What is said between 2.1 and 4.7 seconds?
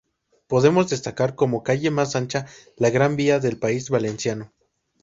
ancha la Gran Vía del País Valenciano.